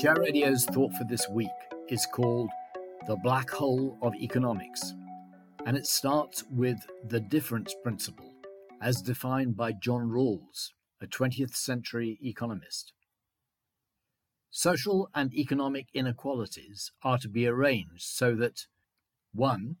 Share 0.00 0.14
Radio's 0.14 0.64
thought 0.64 0.92
for 0.92 1.02
this 1.02 1.28
week 1.28 1.48
is 1.88 2.06
called 2.06 2.50
The 3.08 3.16
Black 3.16 3.50
Hole 3.50 3.98
of 4.00 4.14
Economics, 4.14 4.94
and 5.66 5.76
it 5.76 5.86
starts 5.86 6.44
with 6.52 6.86
the 7.04 7.18
difference 7.18 7.74
principle, 7.82 8.32
as 8.80 9.02
defined 9.02 9.56
by 9.56 9.72
John 9.72 10.08
Rawls, 10.08 10.70
a 11.02 11.08
20th 11.08 11.56
century 11.56 12.16
economist. 12.22 12.92
Social 14.52 15.08
and 15.16 15.34
economic 15.34 15.88
inequalities 15.92 16.92
are 17.02 17.18
to 17.18 17.28
be 17.28 17.48
arranged 17.48 18.04
so 18.04 18.36
that 18.36 18.66
1. 19.34 19.78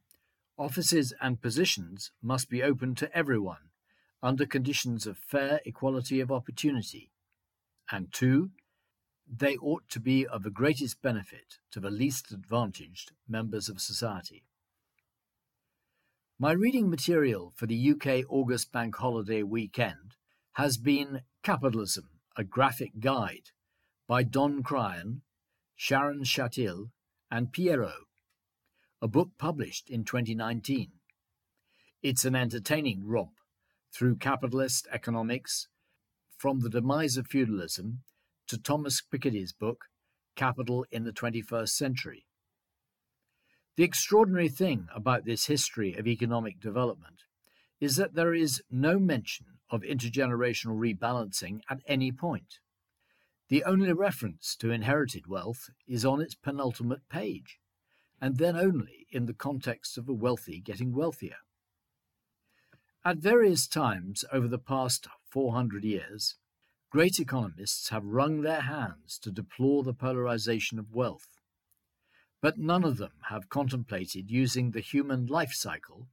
Offices 0.58 1.14
and 1.20 1.40
positions 1.40 2.10
must 2.20 2.50
be 2.50 2.60
open 2.60 2.96
to 2.96 3.16
everyone 3.16 3.70
under 4.20 4.46
conditions 4.46 5.06
of 5.06 5.16
fair 5.16 5.60
equality 5.64 6.18
of 6.18 6.32
opportunity, 6.32 7.12
and 7.92 8.12
2 8.12 8.50
they 9.30 9.56
ought 9.56 9.88
to 9.90 10.00
be 10.00 10.26
of 10.26 10.42
the 10.42 10.50
greatest 10.50 11.02
benefit 11.02 11.58
to 11.70 11.80
the 11.80 11.90
least 11.90 12.32
advantaged 12.32 13.12
members 13.28 13.68
of 13.68 13.80
society. 13.80 14.44
My 16.38 16.52
reading 16.52 16.88
material 16.88 17.52
for 17.56 17.66
the 17.66 17.90
UK 17.90 18.24
August 18.28 18.72
Bank 18.72 18.96
Holiday 18.96 19.42
weekend 19.42 20.14
has 20.52 20.78
been 20.78 21.22
Capitalism, 21.42 22.08
a 22.36 22.44
Graphic 22.44 23.00
Guide 23.00 23.50
by 24.06 24.22
Dan 24.22 24.62
Cryan, 24.62 25.22
Sharron 25.78 26.24
Shatil, 26.24 26.90
and 27.30 27.52
Piero, 27.52 27.92
a 29.02 29.08
book 29.08 29.30
published 29.38 29.90
in 29.90 30.04
2019. 30.04 30.92
It's 32.02 32.24
an 32.24 32.34
entertaining 32.34 33.06
romp 33.06 33.34
through 33.92 34.16
capitalist 34.16 34.86
economics 34.92 35.68
from 36.36 36.60
the 36.60 36.70
demise 36.70 37.16
of 37.16 37.26
feudalism 37.26 38.02
to 38.48 38.58
Thomas 38.58 39.02
Piketty's 39.02 39.52
book, 39.52 39.84
Capital 40.34 40.86
in 40.90 41.04
the 41.04 41.12
21st 41.12 41.68
Century. 41.68 42.26
The 43.76 43.84
extraordinary 43.84 44.48
thing 44.48 44.88
about 44.94 45.24
this 45.24 45.46
history 45.46 45.94
of 45.94 46.06
economic 46.06 46.60
development 46.60 47.22
is 47.80 47.96
that 47.96 48.14
there 48.14 48.34
is 48.34 48.62
no 48.70 48.98
mention 48.98 49.46
of 49.70 49.82
intergenerational 49.82 50.78
rebalancing 50.78 51.60
at 51.70 51.80
any 51.86 52.10
point. 52.10 52.58
The 53.48 53.64
only 53.64 53.92
reference 53.92 54.56
to 54.56 54.70
inherited 54.70 55.26
wealth 55.26 55.70
is 55.86 56.04
on 56.04 56.20
its 56.20 56.34
penultimate 56.34 57.08
page, 57.08 57.58
and 58.20 58.36
then 58.38 58.56
only 58.56 59.06
in 59.10 59.26
the 59.26 59.34
context 59.34 59.96
of 59.96 60.06
the 60.06 60.14
wealthy 60.14 60.60
getting 60.60 60.94
wealthier. 60.94 61.36
At 63.04 63.18
various 63.18 63.66
times 63.66 64.24
over 64.32 64.48
the 64.48 64.58
past 64.58 65.06
400 65.30 65.84
years, 65.84 66.36
Great 66.90 67.18
economists 67.18 67.90
have 67.90 68.04
wrung 68.04 68.40
their 68.40 68.62
hands 68.62 69.18
to 69.18 69.30
deplore 69.30 69.82
the 69.82 69.92
polarization 69.92 70.78
of 70.78 70.94
wealth, 70.94 71.38
but 72.40 72.56
none 72.56 72.82
of 72.82 72.96
them 72.96 73.12
have 73.28 73.50
contemplated 73.50 74.30
using 74.30 74.70
the 74.70 74.80
human 74.80 75.26
life 75.26 75.52
cycle 75.52 76.06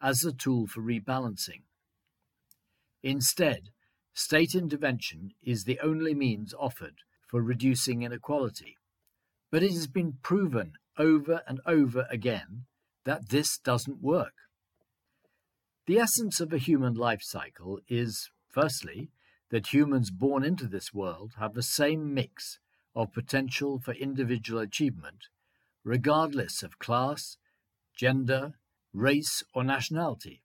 as 0.00 0.24
a 0.24 0.32
tool 0.32 0.66
for 0.66 0.80
rebalancing. 0.80 1.62
Instead, 3.04 3.70
state 4.14 4.54
intervention 4.54 5.30
is 5.44 5.62
the 5.62 5.78
only 5.80 6.12
means 6.12 6.52
offered 6.58 6.96
for 7.28 7.40
reducing 7.40 8.02
inequality, 8.02 8.76
but 9.52 9.62
it 9.62 9.70
has 9.72 9.86
been 9.86 10.14
proven 10.22 10.72
over 10.98 11.42
and 11.46 11.60
over 11.66 12.06
again 12.10 12.64
that 13.04 13.28
this 13.28 13.58
doesn't 13.58 14.02
work. 14.02 14.34
The 15.86 15.98
essence 15.98 16.40
of 16.40 16.52
a 16.52 16.58
human 16.58 16.94
life 16.94 17.22
cycle 17.22 17.78
is, 17.88 18.30
firstly, 18.50 19.10
that 19.50 19.72
humans 19.72 20.10
born 20.10 20.44
into 20.44 20.66
this 20.66 20.92
world 20.92 21.34
have 21.38 21.54
the 21.54 21.62
same 21.62 22.12
mix 22.12 22.58
of 22.94 23.12
potential 23.12 23.78
for 23.78 23.92
individual 23.92 24.60
achievement, 24.60 25.28
regardless 25.84 26.62
of 26.62 26.78
class, 26.78 27.36
gender, 27.94 28.54
race, 28.92 29.42
or 29.54 29.62
nationality. 29.62 30.42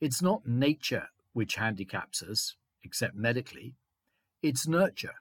It's 0.00 0.22
not 0.22 0.46
nature 0.46 1.08
which 1.32 1.56
handicaps 1.56 2.22
us, 2.22 2.56
except 2.82 3.14
medically, 3.14 3.74
it's 4.42 4.66
nurture. 4.66 5.16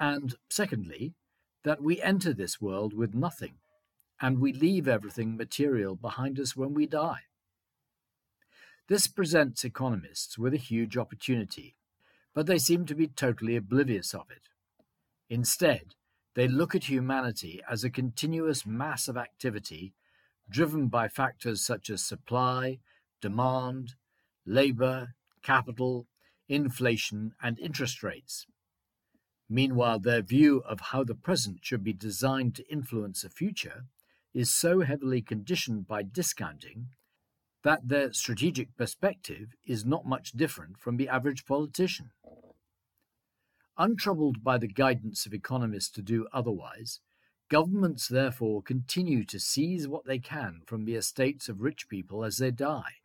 And 0.00 0.34
secondly, 0.48 1.14
that 1.64 1.82
we 1.82 2.00
enter 2.02 2.32
this 2.32 2.60
world 2.60 2.94
with 2.94 3.14
nothing, 3.14 3.54
and 4.20 4.38
we 4.38 4.52
leave 4.52 4.88
everything 4.88 5.36
material 5.36 5.96
behind 5.96 6.38
us 6.38 6.56
when 6.56 6.74
we 6.74 6.86
die. 6.86 7.22
This 8.86 9.06
presents 9.06 9.64
economists 9.64 10.36
with 10.36 10.52
a 10.52 10.58
huge 10.58 10.98
opportunity, 10.98 11.76
but 12.34 12.46
they 12.46 12.58
seem 12.58 12.84
to 12.86 12.94
be 12.94 13.08
totally 13.08 13.56
oblivious 13.56 14.12
of 14.12 14.30
it. 14.30 14.50
Instead, 15.30 15.94
they 16.34 16.46
look 16.46 16.74
at 16.74 16.84
humanity 16.84 17.62
as 17.68 17.82
a 17.82 17.90
continuous 17.90 18.66
mass 18.66 19.08
of 19.08 19.16
activity 19.16 19.94
driven 20.50 20.88
by 20.88 21.08
factors 21.08 21.64
such 21.64 21.88
as 21.88 22.04
supply, 22.04 22.78
demand, 23.22 23.94
labor, 24.44 25.14
capital, 25.42 26.06
inflation, 26.46 27.32
and 27.42 27.58
interest 27.58 28.02
rates. 28.02 28.46
Meanwhile, 29.48 30.00
their 30.00 30.20
view 30.20 30.62
of 30.68 30.80
how 30.80 31.04
the 31.04 31.14
present 31.14 31.60
should 31.62 31.82
be 31.82 31.94
designed 31.94 32.54
to 32.56 32.70
influence 32.70 33.22
the 33.22 33.30
future 33.30 33.84
is 34.34 34.54
so 34.54 34.80
heavily 34.80 35.22
conditioned 35.22 35.86
by 35.86 36.02
discounting 36.02 36.88
that 37.64 37.88
their 37.88 38.12
strategic 38.12 38.76
perspective 38.76 39.56
is 39.66 39.86
not 39.86 40.06
much 40.06 40.32
different 40.32 40.78
from 40.78 40.98
the 40.98 41.08
average 41.08 41.46
politician. 41.46 42.10
Untroubled 43.78 44.44
by 44.44 44.58
the 44.58 44.68
guidance 44.68 45.26
of 45.26 45.34
economists 45.34 45.90
to 45.90 46.02
do 46.02 46.28
otherwise, 46.32 47.00
governments 47.48 48.06
therefore 48.06 48.62
continue 48.62 49.24
to 49.24 49.40
seize 49.40 49.88
what 49.88 50.04
they 50.04 50.18
can 50.18 50.60
from 50.66 50.84
the 50.84 50.94
estates 50.94 51.48
of 51.48 51.62
rich 51.62 51.88
people 51.88 52.22
as 52.22 52.36
they 52.36 52.50
die, 52.50 53.00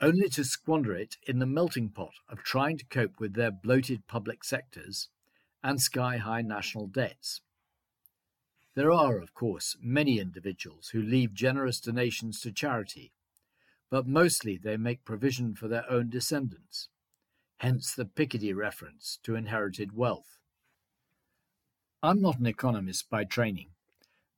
only 0.00 0.28
to 0.28 0.44
squander 0.44 0.92
it 0.92 1.16
in 1.26 1.38
the 1.38 1.46
melting 1.46 1.88
pot 1.88 2.14
of 2.28 2.42
trying 2.42 2.76
to 2.76 2.84
cope 2.86 3.20
with 3.20 3.34
their 3.34 3.52
bloated 3.52 4.06
public 4.08 4.42
sectors 4.42 5.08
and 5.62 5.80
sky 5.80 6.18
high 6.18 6.42
national 6.42 6.88
debts. 6.88 7.40
There 8.74 8.90
are, 8.90 9.18
of 9.18 9.32
course, 9.32 9.76
many 9.80 10.18
individuals 10.18 10.88
who 10.88 11.00
leave 11.00 11.32
generous 11.32 11.78
donations 11.78 12.40
to 12.40 12.50
charity 12.50 13.12
but 13.94 14.08
mostly 14.08 14.56
they 14.56 14.76
make 14.76 15.04
provision 15.04 15.54
for 15.54 15.68
their 15.68 15.88
own 15.88 16.10
descendants, 16.10 16.88
hence 17.58 17.94
the 17.94 18.04
Piketty 18.04 18.52
reference 18.52 19.20
to 19.22 19.36
inherited 19.36 19.96
wealth. 19.96 20.36
I'm 22.02 22.20
not 22.20 22.40
an 22.40 22.46
economist 22.46 23.08
by 23.08 23.22
training, 23.22 23.68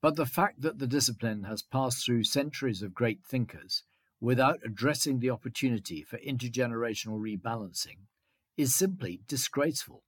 but 0.02 0.16
the 0.16 0.26
fact 0.26 0.60
that 0.60 0.78
the 0.78 0.86
discipline 0.86 1.44
has 1.44 1.62
passed 1.62 2.04
through 2.04 2.24
centuries 2.24 2.82
of 2.82 2.92
great 2.92 3.24
thinkers 3.24 3.82
without 4.20 4.60
addressing 4.62 5.20
the 5.20 5.30
opportunity 5.30 6.02
for 6.02 6.18
intergenerational 6.18 7.18
rebalancing 7.18 8.08
is 8.58 8.74
simply 8.74 9.22
disgraceful. 9.26 10.02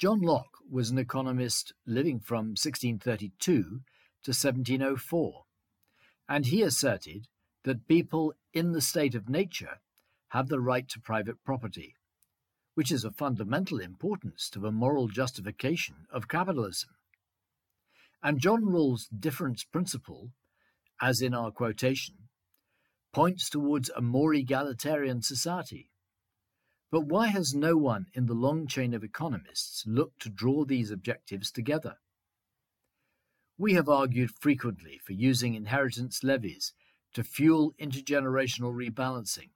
John 0.00 0.22
Locke 0.22 0.58
was 0.68 0.90
an 0.90 0.98
economist 0.98 1.72
living 1.86 2.18
from 2.18 2.56
1632 2.56 3.38
to 3.38 4.30
1704, 4.30 5.44
and 6.28 6.46
he 6.46 6.62
asserted 6.62 7.28
that 7.68 7.86
people 7.86 8.32
in 8.54 8.72
the 8.72 8.80
state 8.80 9.14
of 9.14 9.28
nature 9.28 9.78
have 10.28 10.48
the 10.48 10.58
right 10.58 10.88
to 10.88 10.98
private 10.98 11.44
property, 11.44 11.94
which 12.72 12.90
is 12.90 13.04
of 13.04 13.14
fundamental 13.14 13.78
importance 13.78 14.48
to 14.48 14.58
the 14.58 14.72
moral 14.72 15.06
justification 15.06 16.06
of 16.10 16.28
capitalism. 16.28 16.88
And 18.22 18.40
John 18.40 18.64
Rawls' 18.64 19.06
difference 19.20 19.64
principle, 19.64 20.30
as 20.98 21.20
in 21.20 21.34
our 21.34 21.50
quotation, 21.50 22.14
points 23.12 23.50
towards 23.50 23.90
a 23.90 24.00
more 24.00 24.32
egalitarian 24.32 25.20
society. 25.20 25.90
But 26.90 27.02
why 27.02 27.26
has 27.26 27.54
no 27.54 27.76
one 27.76 28.06
in 28.14 28.24
the 28.24 28.32
long 28.32 28.66
chain 28.66 28.94
of 28.94 29.04
economists 29.04 29.84
looked 29.86 30.22
to 30.22 30.30
draw 30.30 30.64
these 30.64 30.90
objectives 30.90 31.50
together? 31.50 31.96
We 33.58 33.74
have 33.74 33.90
argued 33.90 34.30
frequently 34.40 35.00
for 35.04 35.12
using 35.12 35.54
inheritance 35.54 36.24
levies 36.24 36.72
to 37.14 37.22
fuel 37.22 37.72
intergenerational 37.80 38.74
rebalancing. 38.74 39.50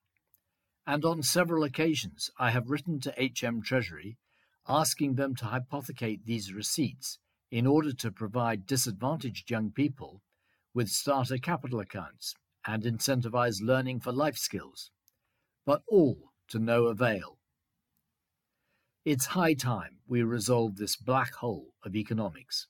And 0.87 1.05
on 1.05 1.23
several 1.23 1.63
occasions, 1.65 2.31
I 2.39 2.51
have 2.51 2.71
written 2.71 3.01
to 3.01 3.15
HM 3.19 3.63
Treasury 3.63 4.17
asking 4.69 5.15
them 5.15 5.35
to 5.37 5.47
hypothecate 5.47 6.25
these 6.25 6.53
receipts 6.53 7.19
in 7.51 7.67
order 7.67 7.93
to 7.93 8.11
provide 8.11 8.67
disadvantaged 8.67 9.51
young 9.51 9.71
people 9.71 10.23
with 10.75 10.89
starter 10.89 11.39
capital 11.39 11.81
accounts 11.81 12.35
and 12.67 12.85
incentivize 12.85 13.61
learning 13.61 14.01
for 14.01 14.13
life 14.13 14.37
skills, 14.37 14.91
but 15.67 15.83
all 15.89 16.33
to 16.49 16.59
no 16.59 16.87
avail. 16.87 17.39
It's 19.05 19.27
high 19.27 19.55
time 19.55 19.99
we 20.07 20.23
resolve 20.23 20.77
this 20.77 20.97
black 20.97 21.35
hole 21.35 21.75
of 21.85 21.97
economics. 21.97 22.69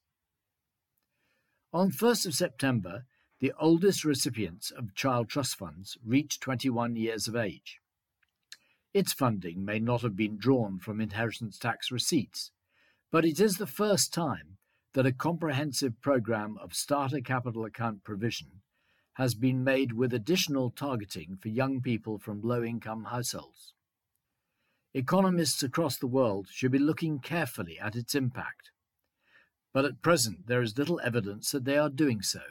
On 1.74 1.90
1st 1.90 2.26
of 2.26 2.34
September, 2.34 3.04
the 3.42 3.52
oldest 3.58 4.04
recipients 4.04 4.70
of 4.70 4.94
child 4.94 5.28
trust 5.28 5.56
funds 5.56 5.98
reach 6.06 6.38
21 6.38 6.94
years 6.94 7.26
of 7.26 7.34
age. 7.34 7.80
Its 8.94 9.12
funding 9.12 9.64
may 9.64 9.80
not 9.80 10.02
have 10.02 10.14
been 10.14 10.38
drawn 10.38 10.78
from 10.78 11.00
inheritance 11.00 11.58
tax 11.58 11.90
receipts, 11.90 12.52
But 13.10 13.24
it 13.24 13.40
is 13.40 13.56
the 13.56 13.66
first 13.66 14.14
time 14.14 14.58
that 14.94 15.06
a 15.06 15.12
comprehensive 15.12 16.00
program 16.00 16.56
of 16.62 16.72
starter 16.72 17.20
capital 17.20 17.64
account 17.64 18.04
provision 18.04 18.62
has 19.14 19.34
been 19.34 19.64
made 19.64 19.92
with 19.92 20.14
additional 20.14 20.70
targeting 20.70 21.36
for 21.36 21.48
young 21.48 21.80
people 21.80 22.18
from 22.18 22.42
low 22.42 22.62
income 22.62 23.06
households. 23.06 23.74
Economists 24.94 25.64
across 25.64 25.98
the 25.98 26.06
world 26.06 26.46
should 26.48 26.70
be 26.70 26.78
looking 26.78 27.18
carefully 27.18 27.76
at 27.80 27.96
its 27.96 28.14
impact. 28.14 28.70
But 29.72 29.84
at 29.84 30.00
present, 30.00 30.46
there 30.46 30.62
is 30.62 30.78
little 30.78 31.00
evidence 31.02 31.50
that 31.50 31.64
they 31.64 31.76
are 31.76 31.90
doing 31.90 32.22
so, 32.22 32.42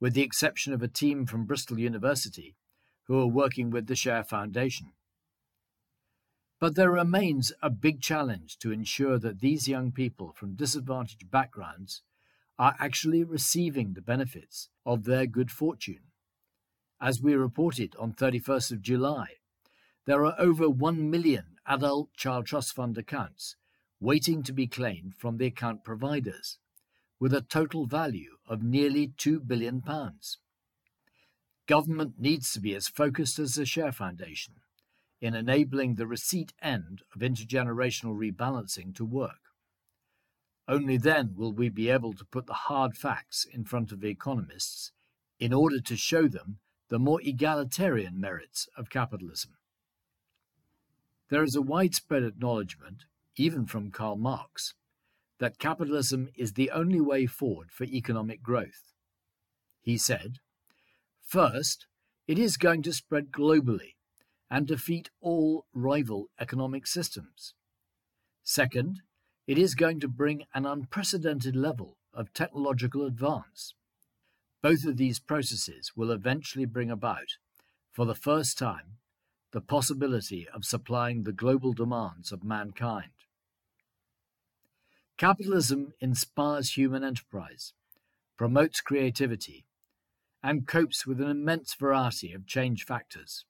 with 0.00 0.14
the 0.14 0.22
exception 0.22 0.72
of 0.72 0.82
a 0.82 0.88
team 0.88 1.26
from 1.26 1.46
Bristol 1.46 1.78
University 1.78 2.56
who 3.04 3.20
are 3.20 3.26
working 3.26 3.70
with 3.70 3.86
the 3.86 3.96
Share 3.96 4.24
Foundation. 4.24 4.92
But 6.58 6.74
there 6.74 6.90
remains 6.90 7.52
a 7.62 7.70
big 7.70 8.00
challenge 8.00 8.58
to 8.58 8.72
ensure 8.72 9.18
that 9.18 9.40
these 9.40 9.68
young 9.68 9.92
people 9.92 10.32
from 10.32 10.54
disadvantaged 10.54 11.30
backgrounds 11.30 12.02
are 12.58 12.74
actually 12.80 13.22
receiving 13.22 13.92
the 13.92 14.00
benefits 14.00 14.70
of 14.84 15.04
their 15.04 15.26
good 15.26 15.50
fortune. 15.50 16.00
As 17.00 17.20
we 17.20 17.34
reported 17.34 17.94
on 17.98 18.14
31st 18.14 18.72
of 18.72 18.82
July, 18.82 19.26
there 20.06 20.24
are 20.24 20.34
over 20.38 20.68
1 20.70 21.10
million 21.10 21.56
adult 21.66 22.14
child 22.14 22.46
trust 22.46 22.74
fund 22.74 22.96
accounts 22.96 23.56
waiting 24.00 24.42
to 24.42 24.52
be 24.52 24.66
claimed 24.66 25.14
from 25.14 25.36
the 25.36 25.46
account 25.46 25.84
providers, 25.84 26.58
with 27.18 27.32
a 27.32 27.40
total 27.40 27.86
value 27.86 28.36
of 28.48 28.62
nearly 28.62 29.08
£2 29.08 29.46
billion. 29.46 29.82
Government 31.66 32.14
needs 32.18 32.52
to 32.52 32.60
be 32.60 32.74
as 32.74 32.88
focused 32.88 33.38
as 33.38 33.54
the 33.54 33.66
Share 33.66 33.92
Foundation 33.92 34.54
in 35.20 35.34
enabling 35.34 35.94
the 35.94 36.06
receipt 36.06 36.52
end 36.62 37.02
of 37.14 37.22
intergenerational 37.22 38.16
rebalancing 38.16 38.94
to 38.94 39.04
work. 39.04 39.40
Only 40.68 40.96
then 40.96 41.34
will 41.36 41.52
we 41.52 41.68
be 41.68 41.90
able 41.90 42.12
to 42.14 42.24
put 42.24 42.46
the 42.46 42.52
hard 42.52 42.96
facts 42.96 43.46
in 43.50 43.64
front 43.64 43.92
of 43.92 44.00
the 44.00 44.08
economists 44.08 44.92
in 45.38 45.52
order 45.52 45.80
to 45.80 45.96
show 45.96 46.28
them 46.28 46.58
the 46.88 46.98
more 46.98 47.20
egalitarian 47.22 48.20
merits 48.20 48.68
of 48.76 48.90
capitalism. 48.90 49.52
There 51.28 51.42
is 51.42 51.56
a 51.56 51.62
widespread 51.62 52.22
acknowledgement, 52.22 53.04
even 53.36 53.66
from 53.66 53.90
Karl 53.90 54.16
Marx, 54.16 54.74
that 55.38 55.58
capitalism 55.58 56.28
is 56.36 56.52
the 56.52 56.70
only 56.70 57.00
way 57.00 57.26
forward 57.26 57.70
for 57.70 57.84
economic 57.84 58.42
growth. 58.42 58.92
He 59.80 59.98
said, 59.98 60.38
First, 61.26 61.86
it 62.26 62.38
is 62.38 62.56
going 62.56 62.82
to 62.82 62.92
spread 62.92 63.30
globally 63.30 63.94
and 64.50 64.66
defeat 64.66 65.10
all 65.20 65.66
rival 65.74 66.26
economic 66.40 66.86
systems. 66.86 67.54
Second, 68.42 69.02
it 69.46 69.58
is 69.58 69.74
going 69.74 70.00
to 70.00 70.08
bring 70.08 70.44
an 70.54 70.66
unprecedented 70.66 71.54
level 71.54 71.98
of 72.12 72.32
technological 72.32 73.04
advance. 73.04 73.74
Both 74.62 74.84
of 74.84 74.96
these 74.96 75.18
processes 75.18 75.92
will 75.94 76.10
eventually 76.10 76.64
bring 76.64 76.90
about, 76.90 77.36
for 77.92 78.06
the 78.06 78.14
first 78.14 78.58
time, 78.58 78.98
the 79.52 79.60
possibility 79.60 80.46
of 80.52 80.64
supplying 80.64 81.22
the 81.22 81.32
global 81.32 81.72
demands 81.72 82.32
of 82.32 82.42
mankind. 82.42 83.15
Capitalism 85.18 85.94
inspires 85.98 86.76
human 86.76 87.02
enterprise, 87.02 87.72
promotes 88.36 88.82
creativity, 88.82 89.64
and 90.42 90.66
copes 90.66 91.06
with 91.06 91.22
an 91.22 91.30
immense 91.30 91.74
variety 91.74 92.34
of 92.34 92.46
change 92.46 92.84
factors. 92.84 93.46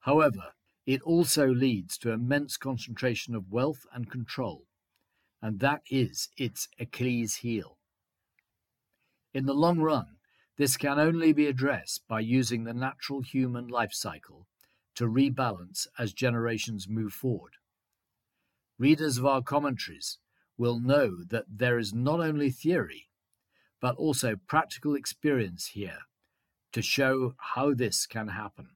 However, 0.00 0.52
it 0.84 1.00
also 1.00 1.46
leads 1.46 1.96
to 1.98 2.10
immense 2.10 2.58
concentration 2.58 3.34
of 3.34 3.50
wealth 3.50 3.86
and 3.94 4.10
control, 4.10 4.66
and 5.40 5.60
that 5.60 5.80
is 5.90 6.28
its 6.36 6.68
Achilles 6.78 7.36
heel. 7.36 7.78
In 9.32 9.46
the 9.46 9.54
long 9.54 9.78
run, 9.78 10.16
this 10.58 10.76
can 10.76 10.98
only 10.98 11.32
be 11.32 11.46
addressed 11.46 12.06
by 12.06 12.20
using 12.20 12.64
the 12.64 12.74
natural 12.74 13.22
human 13.22 13.66
life 13.66 13.94
cycle 13.94 14.46
to 14.96 15.04
rebalance 15.04 15.86
as 15.98 16.12
generations 16.12 16.86
move 16.86 17.14
forward. 17.14 17.54
Readers 18.78 19.16
of 19.16 19.24
our 19.24 19.40
commentaries 19.40 20.18
will 20.60 20.78
know 20.78 21.24
that 21.30 21.46
there 21.48 21.78
is 21.78 21.94
not 21.94 22.20
only 22.20 22.50
theory, 22.50 23.08
but 23.80 23.96
also 23.96 24.36
practical 24.46 24.94
experience 24.94 25.68
here 25.68 26.00
to 26.70 26.82
show 26.82 27.34
how 27.54 27.72
this 27.72 28.04
can 28.04 28.28
happen. 28.28 28.68